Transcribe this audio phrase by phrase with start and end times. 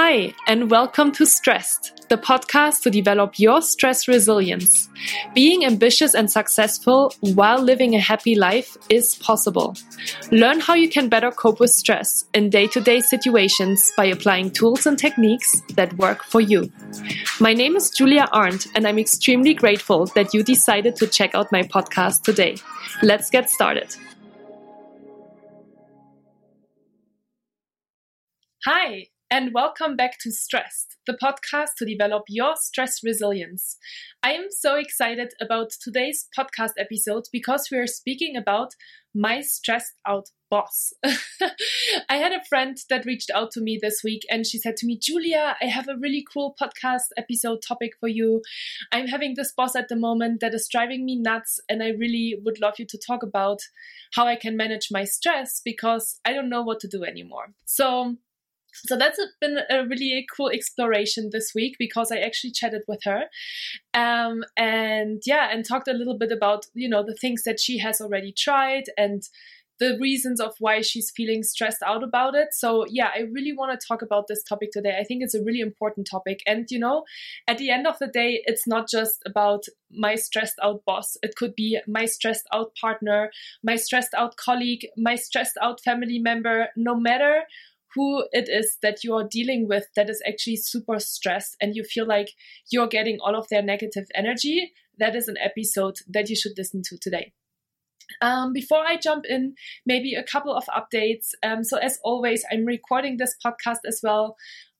[0.00, 4.88] Hi, and welcome to Stressed, the podcast to develop your stress resilience.
[5.34, 9.74] Being ambitious and successful while living a happy life is possible.
[10.30, 14.52] Learn how you can better cope with stress in day to day situations by applying
[14.52, 16.70] tools and techniques that work for you.
[17.40, 21.50] My name is Julia Arndt, and I'm extremely grateful that you decided to check out
[21.50, 22.58] my podcast today.
[23.02, 23.96] Let's get started.
[28.64, 33.76] Hi, and welcome back to Stressed, the podcast to develop your stress resilience.
[34.22, 38.74] I am so excited about today's podcast episode because we are speaking about
[39.14, 40.94] my stressed out boss.
[41.04, 44.86] I had a friend that reached out to me this week and she said to
[44.86, 48.40] me, Julia, I have a really cool podcast episode topic for you.
[48.92, 52.36] I'm having this boss at the moment that is driving me nuts, and I really
[52.44, 53.60] would love you to talk about
[54.14, 57.52] how I can manage my stress because I don't know what to do anymore.
[57.66, 58.16] So,
[58.74, 63.24] so that's been a really cool exploration this week because I actually chatted with her,
[63.94, 67.78] um, and yeah, and talked a little bit about you know the things that she
[67.78, 69.22] has already tried and
[69.80, 72.48] the reasons of why she's feeling stressed out about it.
[72.52, 74.98] So yeah, I really want to talk about this topic today.
[74.98, 77.04] I think it's a really important topic, and you know,
[77.46, 81.16] at the end of the day, it's not just about my stressed out boss.
[81.22, 83.30] It could be my stressed out partner,
[83.62, 86.68] my stressed out colleague, my stressed out family member.
[86.76, 87.42] No matter
[87.98, 91.82] who it is that you are dealing with that is actually super stressed and you
[91.82, 92.28] feel like
[92.70, 96.82] you're getting all of their negative energy, that is an episode that you should listen
[96.84, 97.32] to today.
[98.22, 99.54] Um, before I jump in,
[99.84, 101.30] maybe a couple of updates.
[101.42, 104.36] Um, so, as always, I'm recording this podcast as well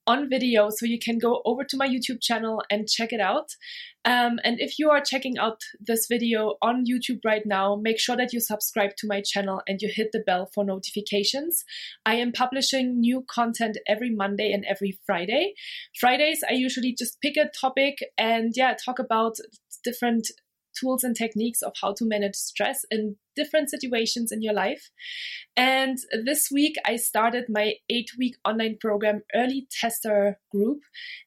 [0.08, 3.50] on video, so you can go over to my YouTube channel and check it out.
[4.04, 8.16] Um, and if you are checking out this video on YouTube right now, make sure
[8.16, 11.62] that you subscribe to my channel and you hit the bell for notifications.
[12.06, 15.52] I am publishing new content every Monday and every Friday.
[16.00, 19.36] Fridays, I usually just pick a topic and yeah, talk about
[19.84, 20.28] different
[20.78, 24.90] tools and techniques of how to manage stress in different situations in your life.
[25.56, 30.82] And this week, I started my eight week online program, Early Tester Group.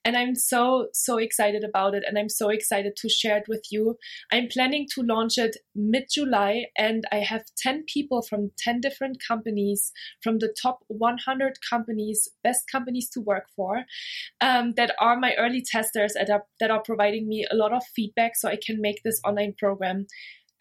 [0.05, 2.03] And I'm so, so excited about it.
[2.07, 3.97] And I'm so excited to share it with you.
[4.31, 6.67] I'm planning to launch it mid July.
[6.77, 9.91] And I have 10 people from 10 different companies,
[10.23, 13.83] from the top 100 companies, best companies to work for,
[14.39, 17.83] um, that are my early testers that are, that are providing me a lot of
[17.95, 20.07] feedback so I can make this online program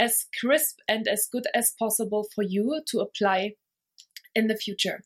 [0.01, 3.53] as crisp and as good as possible for you to apply
[4.35, 5.03] in the future.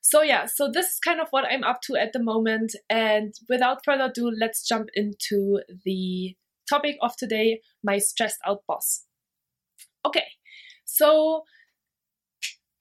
[0.00, 2.76] So, yeah, so this is kind of what I'm up to at the moment.
[2.88, 6.36] And without further ado, let's jump into the
[6.70, 9.04] topic of today my stressed out boss.
[10.06, 10.26] Okay,
[10.84, 11.42] so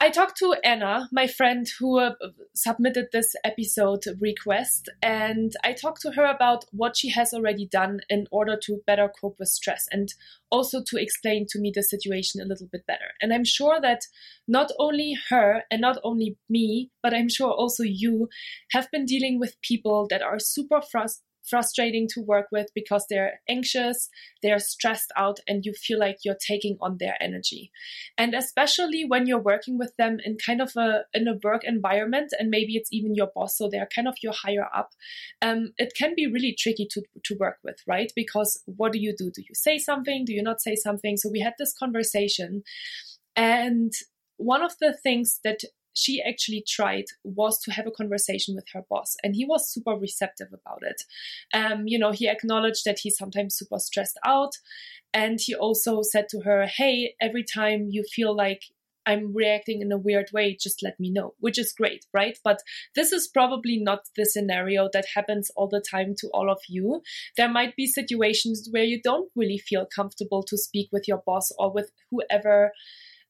[0.01, 2.15] I talked to Anna, my friend who uh,
[2.53, 8.01] submitted this episode request, and I talked to her about what she has already done
[8.09, 10.13] in order to better cope with stress and
[10.51, 13.13] also to explain to me the situation a little bit better.
[13.21, 14.01] And I'm sure that
[14.49, 18.27] not only her and not only me, but I'm sure also you
[18.71, 23.41] have been dealing with people that are super frustrated frustrating to work with because they're
[23.49, 24.09] anxious,
[24.41, 27.71] they're stressed out, and you feel like you're taking on their energy.
[28.17, 32.33] And especially when you're working with them in kind of a in a work environment,
[32.39, 34.91] and maybe it's even your boss, so they're kind of your higher up.
[35.41, 38.11] Um, it can be really tricky to to work with, right?
[38.15, 39.31] Because what do you do?
[39.31, 40.25] Do you say something?
[40.25, 41.17] Do you not say something?
[41.17, 42.63] So we had this conversation,
[43.35, 43.93] and
[44.37, 45.59] one of the things that
[45.95, 49.93] she actually tried was to have a conversation with her boss and he was super
[49.93, 51.03] receptive about it
[51.53, 54.51] um, you know he acknowledged that he's sometimes super stressed out
[55.13, 58.61] and he also said to her hey every time you feel like
[59.05, 62.37] I'm reacting in a weird way, just let me know, which is great, right?
[62.43, 62.61] But
[62.95, 67.01] this is probably not the scenario that happens all the time to all of you.
[67.37, 71.51] There might be situations where you don't really feel comfortable to speak with your boss
[71.59, 72.71] or with whoever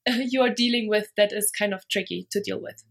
[0.29, 2.83] you're dealing with that is kind of tricky to deal with.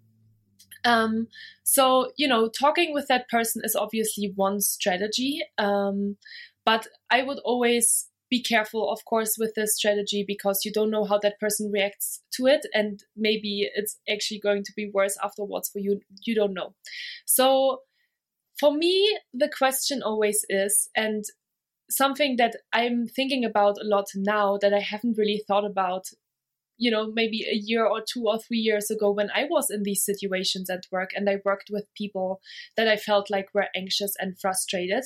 [0.84, 1.28] Um,
[1.62, 5.42] so, you know, talking with that person is obviously one strategy.
[5.56, 6.16] Um,
[6.64, 11.04] but I would always be careful, of course, with this strategy because you don't know
[11.04, 12.66] how that person reacts to it.
[12.74, 16.00] And maybe it's actually going to be worse afterwards for you.
[16.24, 16.74] You don't know.
[17.24, 17.80] So,
[18.58, 21.24] for me, the question always is, and
[21.90, 26.04] something that I'm thinking about a lot now that I haven't really thought about
[26.76, 29.82] you know, maybe a year or two or three years ago when I was in
[29.82, 32.40] these situations at work and I worked with people
[32.76, 35.04] that I felt like were anxious and frustrated,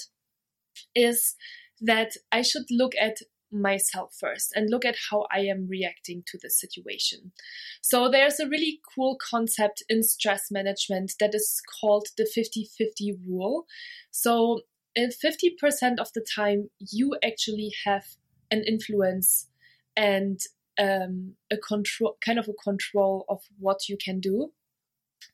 [0.94, 1.34] is
[1.80, 3.18] that I should look at
[3.50, 7.32] myself first and look at how I am reacting to the situation.
[7.80, 13.66] So there's a really cool concept in stress management that is called the 50-50 rule.
[14.10, 14.60] So
[14.94, 18.04] in 50% of the time you actually have
[18.50, 19.48] an influence
[19.96, 20.40] and
[20.78, 24.52] um, a control kind of a control of what you can do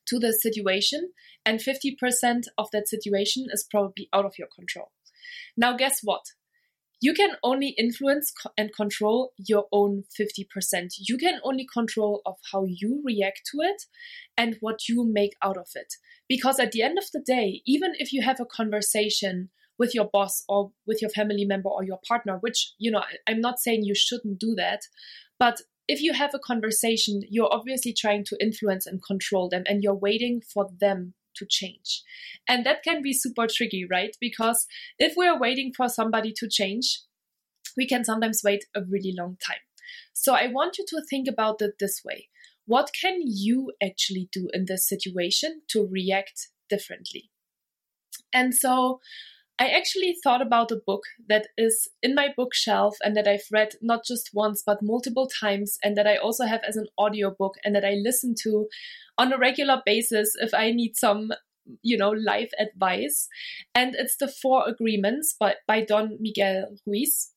[0.07, 1.11] to the situation
[1.45, 4.91] and 50% of that situation is probably out of your control
[5.55, 6.25] now guess what
[7.01, 10.93] you can only influence and control your own 50%.
[10.97, 13.83] You can only control of how you react to it
[14.37, 15.93] and what you make out of it.
[16.27, 20.09] Because at the end of the day, even if you have a conversation with your
[20.11, 23.83] boss or with your family member or your partner, which, you know, I'm not saying
[23.83, 24.81] you shouldn't do that,
[25.39, 29.83] but if you have a conversation, you're obviously trying to influence and control them and
[29.83, 32.01] you're waiting for them to change.
[32.47, 34.15] And that can be super tricky, right?
[34.19, 34.65] Because
[34.97, 37.01] if we're waiting for somebody to change,
[37.77, 39.57] we can sometimes wait a really long time.
[40.13, 42.29] So I want you to think about it this way.
[42.65, 47.29] What can you actually do in this situation to react differently?
[48.33, 49.01] And so
[49.57, 53.75] I actually thought about a book that is in my bookshelf and that I've read
[53.81, 57.73] not just once but multiple times and that I also have as an audiobook and
[57.73, 58.67] that I listen to
[59.17, 61.31] on a regular basis if I need some
[61.81, 63.27] you know life advice.
[63.73, 67.31] And it's the four agreements by, by don miguel ruiz.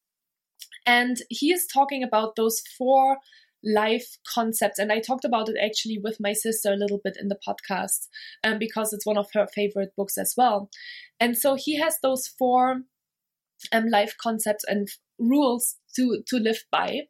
[0.86, 3.18] And he is talking about those four
[3.64, 7.28] life concepts and i talked about it actually with my sister a little bit in
[7.28, 8.06] the podcast
[8.44, 10.70] um, because it's one of her favorite books as well
[11.18, 12.82] and so he has those four
[13.72, 14.88] um, life concepts and
[15.18, 17.00] rules to to live by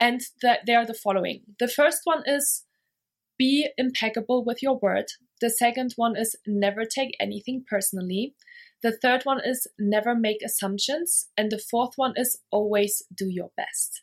[0.00, 2.64] and that they are the following the first one is
[3.42, 5.06] be impeccable with your word.
[5.40, 8.34] The second one is never take anything personally.
[8.82, 11.28] The third one is never make assumptions.
[11.36, 14.02] And the fourth one is always do your best.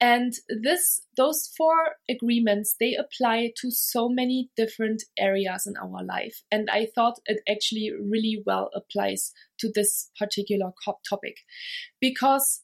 [0.00, 6.42] And this, those four agreements, they apply to so many different areas in our life.
[6.50, 10.72] And I thought it actually really well applies to this particular
[11.08, 11.36] topic
[12.00, 12.62] because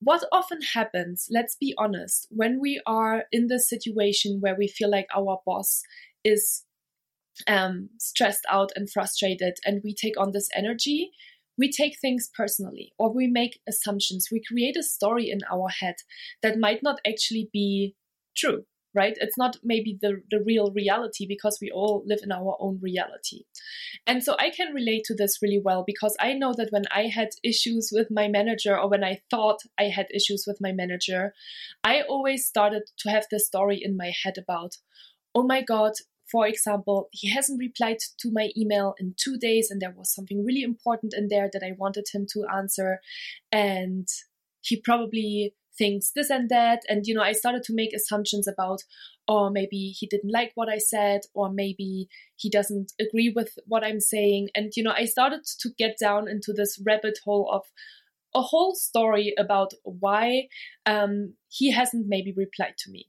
[0.00, 4.90] what often happens, let's be honest, when we are in the situation where we feel
[4.90, 5.82] like our boss
[6.22, 6.64] is
[7.46, 11.10] um, stressed out and frustrated and we take on this energy,
[11.56, 14.28] we take things personally or we make assumptions.
[14.30, 15.96] We create a story in our head
[16.42, 17.94] that might not actually be
[18.36, 18.64] true
[18.94, 19.16] right?
[19.20, 23.44] It's not maybe the, the real reality because we all live in our own reality.
[24.06, 27.02] And so I can relate to this really well because I know that when I
[27.02, 31.34] had issues with my manager or when I thought I had issues with my manager,
[31.84, 34.78] I always started to have this story in my head about,
[35.34, 35.92] oh my God,
[36.30, 40.44] for example, he hasn't replied to my email in two days, and there was something
[40.44, 43.00] really important in there that I wanted him to answer.
[43.50, 44.06] And
[44.60, 46.82] he probably thinks this and that.
[46.88, 48.82] And, you know, I started to make assumptions about,
[49.26, 53.58] or oh, maybe he didn't like what I said, or maybe he doesn't agree with
[53.66, 54.48] what I'm saying.
[54.54, 57.62] And, you know, I started to get down into this rabbit hole of
[58.34, 60.48] a whole story about why
[60.84, 63.08] um, he hasn't maybe replied to me.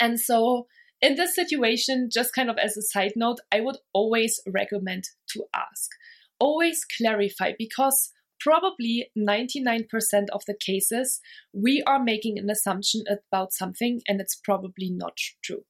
[0.00, 0.66] And so,
[1.02, 5.44] in this situation, just kind of as a side note, I would always recommend to
[5.54, 5.90] ask.
[6.38, 9.86] Always clarify because probably 99%
[10.32, 11.20] of the cases,
[11.52, 15.64] we are making an assumption about something and it's probably not true.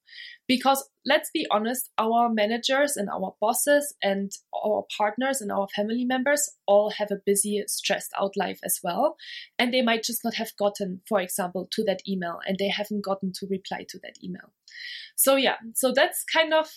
[0.48, 4.30] Because let's be honest, our managers and our bosses and
[4.64, 9.16] our partners and our family members all have a busy, stressed out life as well.
[9.58, 13.04] And they might just not have gotten, for example, to that email and they haven't
[13.04, 14.52] gotten to reply to that email.
[15.16, 16.68] So, yeah, so that's kind of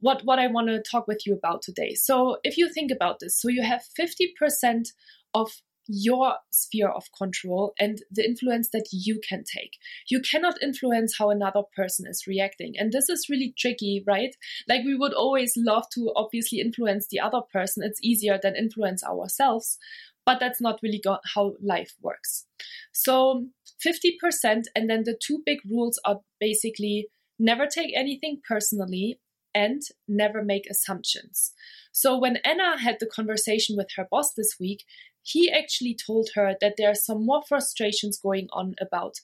[0.00, 1.94] what what I want to talk with you about today.
[1.94, 4.88] So if you think about this, so you have 50%
[5.36, 5.50] of
[5.88, 9.78] your sphere of control and the influence that you can take.
[10.08, 12.74] You cannot influence how another person is reacting.
[12.76, 14.34] And this is really tricky, right?
[14.68, 17.84] Like we would always love to obviously influence the other person.
[17.84, 19.78] It's easier than influence ourselves,
[20.24, 21.00] but that's not really
[21.34, 22.46] how life works.
[22.92, 23.46] So
[23.86, 29.20] 50%, and then the two big rules are basically never take anything personally
[29.56, 31.54] and never make assumptions.
[31.90, 34.84] So when Anna had the conversation with her boss this week,
[35.22, 39.14] he actually told her that there are some more frustrations going on about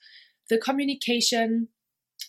[0.49, 1.69] the communication,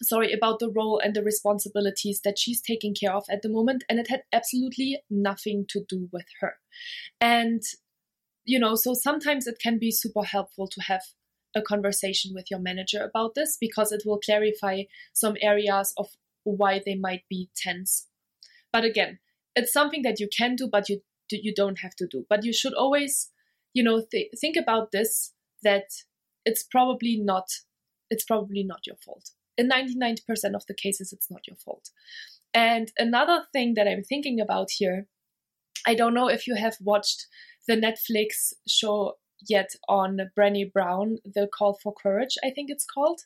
[0.01, 3.86] sorry, about the role and the responsibilities that she's taking care of at the moment,
[3.88, 6.55] and it had absolutely nothing to do with her.
[7.22, 7.62] And,
[8.43, 11.03] you know, so sometimes it can be super helpful to have
[11.55, 14.83] a conversation with your manager about this because it will clarify
[15.13, 16.07] some areas of
[16.43, 18.07] why they might be tense.
[18.71, 19.19] But again,
[19.55, 22.25] it's something that you can do, but you you don't have to do.
[22.29, 23.31] But you should always,
[23.73, 25.33] you know, th- think about this
[25.63, 25.85] that
[26.45, 27.47] it's probably not
[28.09, 29.31] it's probably not your fault.
[29.57, 30.19] In 99%
[30.55, 31.89] of the cases, it's not your fault.
[32.53, 35.07] And another thing that I'm thinking about here,
[35.88, 37.27] I don't know if you have watched
[37.67, 39.13] the Netflix show
[39.47, 43.21] yet on Brené Brown, The Call for Courage, I think it's called.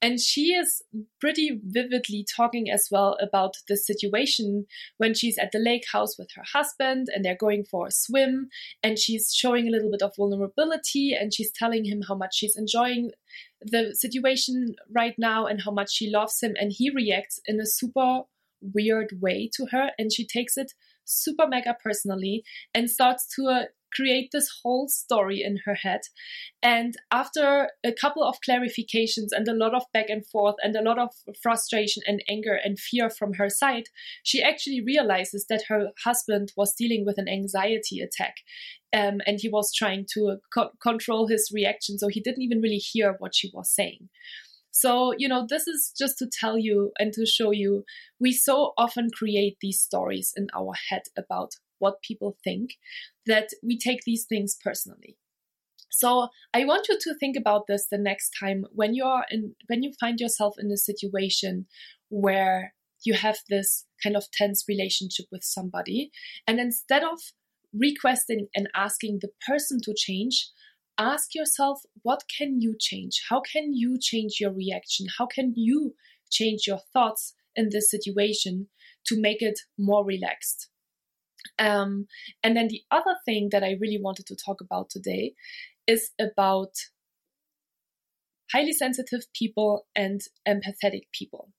[0.00, 0.82] And she is
[1.20, 4.66] pretty vividly talking as well about the situation
[4.98, 8.48] when she's at the lake house with her husband and they're going for a swim.
[8.82, 12.56] And she's showing a little bit of vulnerability and she's telling him how much she's
[12.56, 13.12] enjoying
[13.60, 16.54] the situation right now and how much she loves him.
[16.58, 18.22] And he reacts in a super
[18.60, 20.72] weird way to her and she takes it
[21.04, 26.00] super mega personally and starts to uh, create this whole story in her head.
[26.62, 30.82] And after a couple of clarifications and a lot of back and forth and a
[30.82, 31.10] lot of
[31.42, 33.84] frustration and anger and fear from her side,
[34.22, 38.36] she actually realizes that her husband was dealing with an anxiety attack.
[38.94, 42.76] Um, and he was trying to co- control his reaction, so he didn't even really
[42.76, 44.10] hear what she was saying.
[44.72, 47.84] So, you know, this is just to tell you and to show you
[48.18, 51.52] we so often create these stories in our head about
[51.82, 52.70] what people think,
[53.26, 55.16] that we take these things personally.
[55.90, 59.54] So I want you to think about this the next time when you are in
[59.66, 61.66] when you find yourself in a situation
[62.08, 62.74] where
[63.04, 66.10] you have this kind of tense relationship with somebody
[66.46, 67.18] and instead of
[67.74, 70.50] requesting and asking the person to change
[70.98, 73.22] ask yourself what can you change?
[73.28, 75.06] How can you change your reaction?
[75.18, 75.94] How can you
[76.30, 78.68] change your thoughts in this situation
[79.06, 80.68] to make it more relaxed
[81.58, 82.06] um,
[82.42, 85.34] and then the other thing that I really wanted to talk about today
[85.86, 86.72] is about
[88.52, 91.50] highly sensitive people and empathetic people.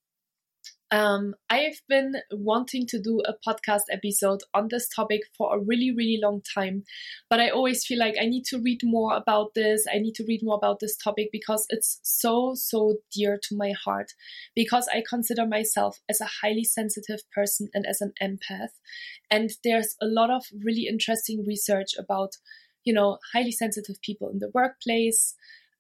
[0.94, 5.90] Um, I've been wanting to do a podcast episode on this topic for a really,
[5.90, 6.84] really long time,
[7.32, 9.88] but I always feel like I need to read more about this.
[9.92, 13.74] I need to read more about this topic because it's so, so dear to my
[13.84, 14.12] heart.
[14.56, 18.74] Because I consider myself as a highly sensitive person and as an empath.
[19.32, 22.34] And there's a lot of really interesting research about,
[22.84, 25.34] you know, highly sensitive people in the workplace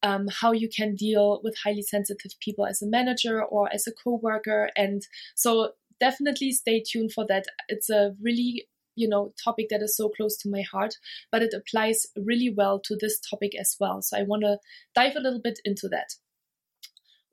[0.03, 3.91] um, how you can deal with highly sensitive people as a manager or as a
[3.91, 4.69] coworker.
[4.75, 7.45] And so definitely stay tuned for that.
[7.69, 10.97] It's a really you know topic that is so close to my heart
[11.31, 14.59] but it applies really well to this topic as well so i want to
[14.93, 16.13] dive a little bit into that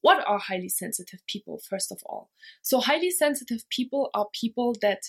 [0.00, 2.30] what are highly sensitive people first of all
[2.62, 5.02] so highly sensitive people are people that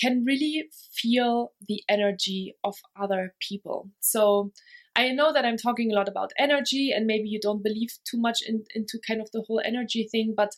[0.00, 4.52] can really feel the energy of other people so
[4.96, 8.18] I know that I'm talking a lot about energy, and maybe you don't believe too
[8.18, 10.56] much in, into kind of the whole energy thing, but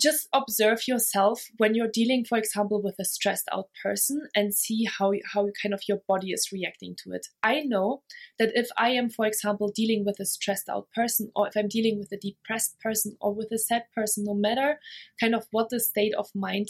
[0.00, 4.84] just observe yourself when you're dealing, for example, with a stressed out person and see
[4.84, 7.28] how, how kind of your body is reacting to it.
[7.42, 8.02] I know
[8.38, 11.68] that if I am, for example, dealing with a stressed out person, or if I'm
[11.68, 14.78] dealing with a depressed person or with a sad person, no matter
[15.20, 16.68] kind of what the state of mind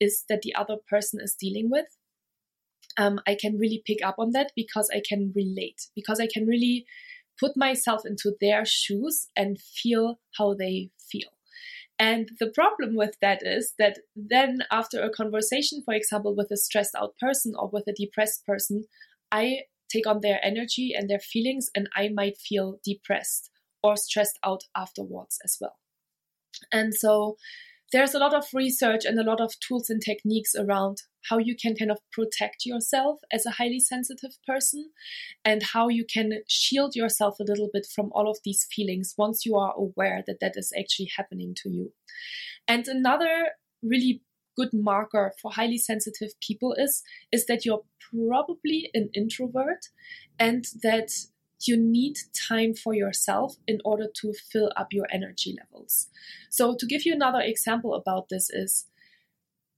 [0.00, 1.86] is that the other person is dealing with,
[2.96, 6.46] um, I can really pick up on that because I can relate, because I can
[6.46, 6.86] really
[7.38, 11.28] put myself into their shoes and feel how they feel.
[11.98, 16.56] And the problem with that is that then, after a conversation, for example, with a
[16.56, 18.84] stressed out person or with a depressed person,
[19.32, 19.62] I
[19.92, 23.50] take on their energy and their feelings, and I might feel depressed
[23.82, 25.76] or stressed out afterwards as well.
[26.72, 27.36] And so,
[27.92, 31.56] there's a lot of research and a lot of tools and techniques around how you
[31.56, 34.90] can kind of protect yourself as a highly sensitive person
[35.44, 39.44] and how you can shield yourself a little bit from all of these feelings once
[39.44, 41.92] you are aware that that is actually happening to you.
[42.66, 43.48] And another
[43.82, 44.22] really
[44.56, 49.86] good marker for highly sensitive people is is that you're probably an introvert
[50.38, 51.10] and that
[51.66, 56.08] you need time for yourself in order to fill up your energy levels.
[56.50, 58.86] So, to give you another example about this, is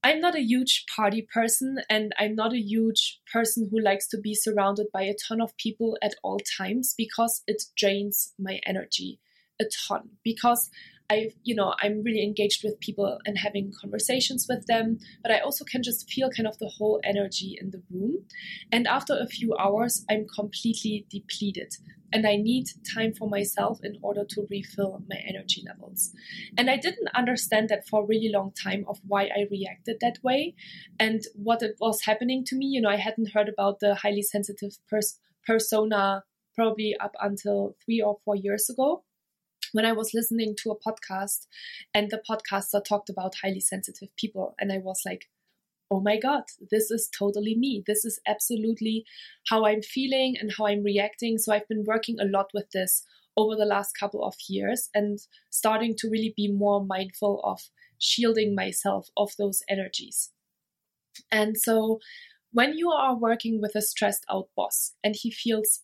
[0.03, 4.19] I'm not a huge party person and I'm not a huge person who likes to
[4.19, 9.21] be surrounded by a ton of people at all times because it drains my energy
[9.61, 10.11] a ton.
[10.25, 10.71] Because
[11.11, 15.41] I, you know, I'm really engaged with people and having conversations with them, but I
[15.41, 18.25] also can just feel kind of the whole energy in the room.
[18.71, 21.73] And after a few hours, I'm completely depleted
[22.13, 26.13] and I need time for myself in order to refill my energy levels.
[26.57, 30.19] And I didn't understand that for a really long time of why I reacted that
[30.23, 30.55] way
[30.99, 32.67] and what it was happening to me.
[32.67, 36.23] You know, I hadn't heard about the highly sensitive pers- persona
[36.55, 39.05] probably up until three or four years ago
[39.73, 41.47] when I was listening to a podcast
[41.95, 44.55] and the podcaster talked about highly sensitive people.
[44.61, 45.29] And I was like,
[45.91, 47.83] oh my God, this is totally me.
[47.87, 49.05] This is absolutely
[49.49, 51.39] how I'm feeling and how I'm reacting.
[51.39, 53.05] So I've been working a lot with this
[53.37, 55.19] over the last couple of years and
[55.51, 57.61] starting to really be more mindful of
[57.99, 60.31] shielding myself of those energies.
[61.31, 61.99] And so
[62.53, 65.83] when you are working with a stressed out boss and he feels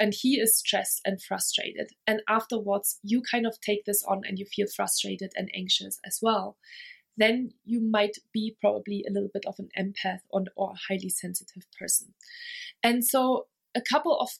[0.00, 1.90] and he is stressed and frustrated.
[2.06, 6.18] And afterwards you kind of take this on and you feel frustrated and anxious as
[6.22, 6.56] well.
[7.16, 11.10] Then you might be probably a little bit of an empath or, or a highly
[11.10, 12.14] sensitive person.
[12.82, 14.30] And so a couple of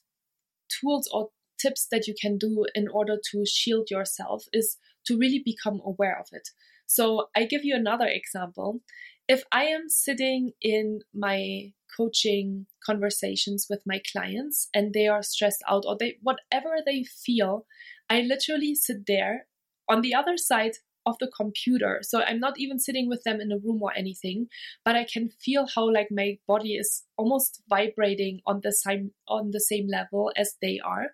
[0.67, 1.29] tools or
[1.61, 6.19] tips that you can do in order to shield yourself is to really become aware
[6.19, 6.49] of it.
[6.87, 8.81] So i give you another example
[9.27, 15.63] if I am sitting in my coaching conversations with my clients and they are stressed
[15.69, 17.65] out or they whatever they feel,
[18.09, 19.47] I literally sit there
[19.89, 20.73] on the other side
[21.05, 21.99] of the computer.
[22.03, 24.47] So I'm not even sitting with them in a room or anything,
[24.85, 29.51] but I can feel how like my body is almost vibrating on the same on
[29.51, 31.07] the same level as they are.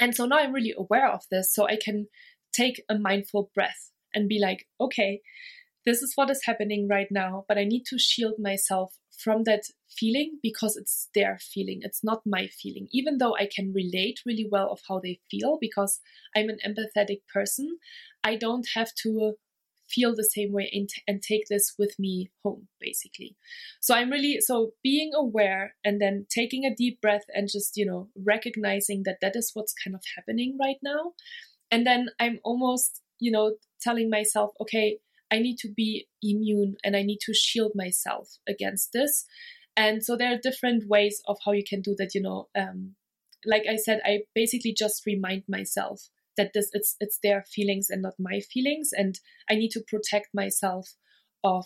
[0.00, 2.08] And so now I'm really aware of this so I can
[2.52, 5.20] take a mindful breath and be like, okay,
[5.86, 9.62] this is what is happening right now, but I need to shield myself from that
[9.88, 11.80] feeling because it's their feeling.
[11.82, 12.88] It's not my feeling.
[12.92, 16.00] Even though I can relate really well of how they feel because
[16.34, 17.78] I'm an empathetic person,
[18.24, 19.34] I don't have to
[19.88, 23.36] feel the same way and, and take this with me home basically
[23.80, 27.86] so i'm really so being aware and then taking a deep breath and just you
[27.86, 31.12] know recognizing that that is what's kind of happening right now
[31.70, 34.98] and then i'm almost you know telling myself okay
[35.30, 39.24] I need to be immune and I need to shield myself against this.
[39.76, 42.14] And so there are different ways of how you can do that.
[42.14, 42.94] You know, um,
[43.44, 48.02] like I said, I basically just remind myself that this it's it's their feelings and
[48.02, 49.18] not my feelings, and
[49.50, 50.94] I need to protect myself
[51.44, 51.64] of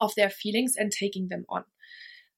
[0.00, 1.64] of their feelings and taking them on.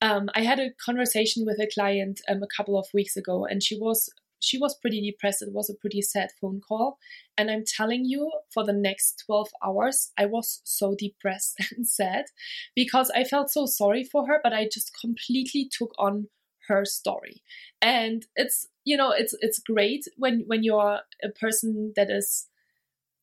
[0.00, 3.62] Um, I had a conversation with a client um, a couple of weeks ago, and
[3.62, 4.11] she was
[4.43, 5.41] she was pretty depressed.
[5.43, 6.99] It was a pretty sad phone call.
[7.39, 12.27] And I'm telling you, for the next 12 hours, I was so depressed and sad
[12.75, 16.29] because I felt so sorry for her, but I just completely took on
[16.69, 17.43] her story.
[17.81, 22.49] And it's, you know, it's it's great when when you're a person that is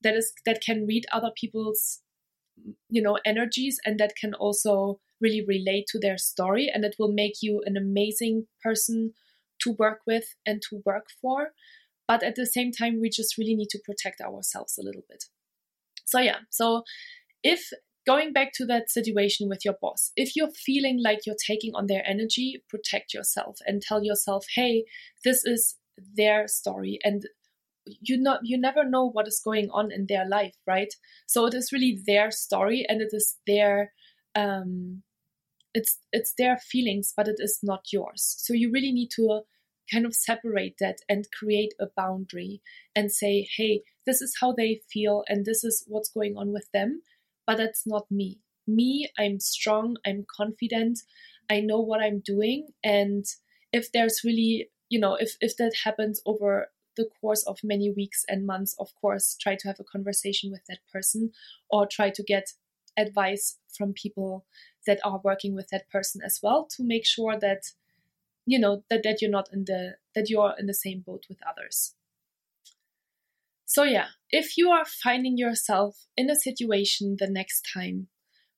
[0.03, 2.01] that is that can read other people's
[2.89, 7.11] you know energies and that can also really relate to their story and it will
[7.11, 9.13] make you an amazing person
[9.61, 11.49] to work with and to work for.
[12.07, 15.25] But at the same time, we just really need to protect ourselves a little bit.
[16.05, 16.83] So, yeah, so
[17.43, 17.69] if
[18.07, 21.85] going back to that situation with your boss, if you're feeling like you're taking on
[21.85, 24.85] their energy, protect yourself and tell yourself, hey,
[25.23, 25.75] this is
[26.15, 27.25] their story and
[28.01, 30.93] you not you never know what is going on in their life right
[31.25, 33.91] so it is really their story and it is their
[34.35, 35.01] um
[35.73, 38.35] it's it's their feelings but it is not yours.
[38.39, 39.39] So you really need to uh,
[39.91, 42.61] kind of separate that and create a boundary
[42.95, 46.67] and say hey this is how they feel and this is what's going on with
[46.73, 47.01] them
[47.47, 48.39] but that's not me.
[48.67, 50.99] Me i'm strong i'm confident
[51.49, 53.25] i know what i'm doing and
[53.73, 58.23] if there's really you know if if that happens over the course of many weeks
[58.27, 61.31] and months of course try to have a conversation with that person
[61.71, 62.49] or try to get
[62.97, 64.45] advice from people
[64.85, 67.63] that are working with that person as well to make sure that
[68.45, 71.39] you know that, that you're not in the that you're in the same boat with
[71.47, 71.95] others.
[73.65, 78.07] So yeah if you are finding yourself in a situation the next time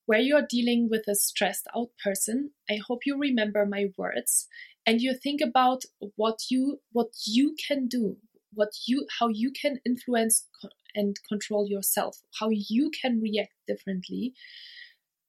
[0.06, 4.48] where you're dealing with a stressed out person i hope you remember my words
[4.86, 5.84] and you think about
[6.16, 8.18] what you what you can do
[8.54, 10.48] what you how you can influence
[10.96, 14.34] and control yourself how you can react differently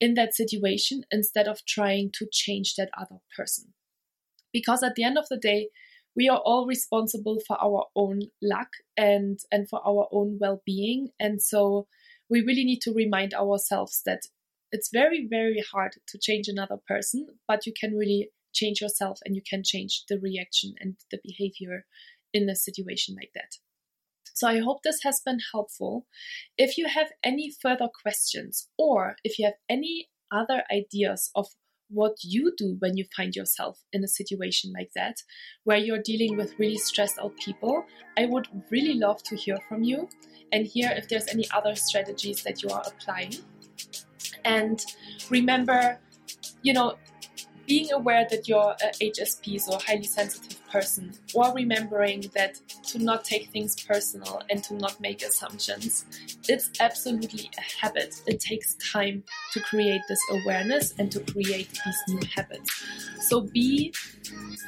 [0.02, 3.72] in that situation instead of trying to change that other person.
[4.52, 5.68] Because at the end of the day,
[6.16, 11.40] we are all responsible for our own luck and and for our own well-being and
[11.40, 11.86] so
[12.28, 14.20] we really need to remind ourselves that
[14.72, 19.34] it's very very hard to change another person but you can really change yourself and
[19.34, 21.86] you can change the reaction and the behavior
[22.34, 23.56] in a situation like that
[24.34, 26.06] so I hope this has been helpful.
[26.56, 31.48] If you have any further questions or if you have any other ideas of
[31.88, 35.16] what you do when you find yourself in a situation like that,
[35.64, 37.84] where you're dealing with really stressed out people,
[38.16, 40.08] I would really love to hear from you
[40.52, 43.34] and hear if there's any other strategies that you are applying.
[44.44, 44.84] And
[45.30, 45.98] remember,
[46.62, 46.96] you know,
[47.66, 52.58] being aware that you're a HSP, so highly sensitive person or remembering that
[52.88, 56.04] to not take things personal and to not make assumptions.
[56.48, 58.14] It's absolutely a habit.
[58.26, 62.70] It takes time to create this awareness and to create these new habits.
[63.28, 63.92] So be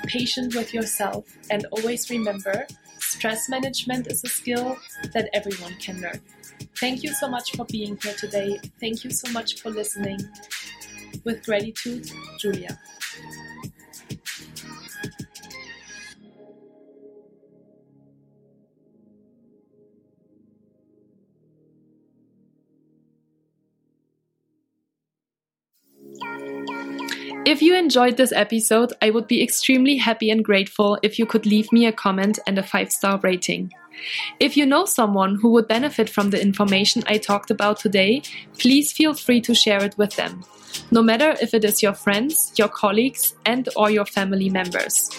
[0.06, 2.66] patient with yourself and always remember
[2.98, 4.76] stress management is a skill
[5.12, 6.20] that everyone can learn.
[6.78, 8.60] Thank you so much for being here today.
[8.80, 10.18] Thank you so much for listening.
[11.24, 12.78] With gratitude, Julia.
[27.46, 31.44] If you enjoyed this episode, I would be extremely happy and grateful if you could
[31.44, 33.70] leave me a comment and a 5 star rating.
[34.40, 38.22] If you know someone who would benefit from the information I talked about today,
[38.58, 40.42] please feel free to share it with them.
[40.90, 45.10] No matter if it is your friends, your colleagues, and or your family members.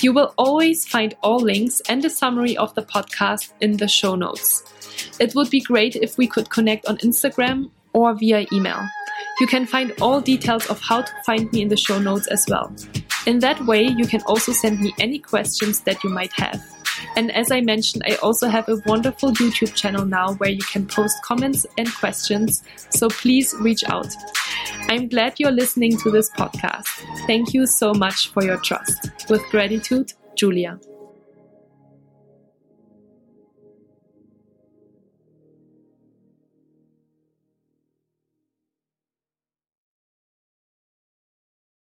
[0.00, 4.14] You will always find all links and a summary of the podcast in the show
[4.14, 4.64] notes.
[5.20, 8.88] It would be great if we could connect on Instagram or via email.
[9.40, 12.44] You can find all details of how to find me in the show notes as
[12.48, 12.74] well.
[13.26, 16.60] In that way, you can also send me any questions that you might have.
[17.16, 20.86] And as I mentioned, I also have a wonderful YouTube channel now where you can
[20.86, 22.62] post comments and questions.
[22.90, 24.08] So please reach out.
[24.88, 26.88] I'm glad you're listening to this podcast.
[27.26, 29.10] Thank you so much for your trust.
[29.28, 30.80] With gratitude, Julia.